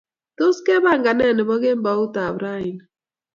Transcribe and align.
Tos, 0.37 0.57
kepangan 0.65 1.17
ne 1.17 1.27
neboo 1.35 1.61
kemboutab 1.63 2.35
raini? 2.43 2.81